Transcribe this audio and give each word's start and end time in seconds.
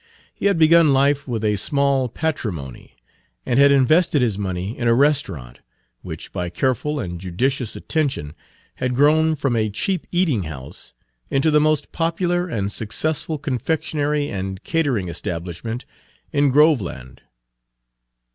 He 0.33 0.47
had 0.47 0.57
begun 0.57 0.93
life 0.93 1.27
with 1.27 1.43
a 1.43 1.57
small 1.57 2.09
patrimony, 2.09 2.95
and 3.45 3.59
had 3.59 3.71
invested 3.71 4.23
his 4.23 4.35
money 4.35 4.75
in 4.75 4.87
a 4.87 4.95
restaurant, 4.95 5.59
which 6.01 6.31
by 6.31 6.49
careful 6.49 6.93
Page 6.93 7.07
97 7.07 7.11
and 7.11 7.21
judicious 7.21 7.75
attention 7.75 8.33
had 8.77 8.95
grown 8.95 9.35
from 9.35 9.55
a 9.55 9.69
cheap 9.69 10.07
eating 10.11 10.41
house 10.45 10.95
into 11.29 11.51
the 11.51 11.61
most 11.61 11.91
popular 11.91 12.47
and 12.47 12.71
successful 12.71 13.37
confectionery 13.37 14.27
and 14.27 14.63
catering 14.63 15.07
establishment 15.07 15.85
in 16.31 16.49
Groveland. 16.49 17.21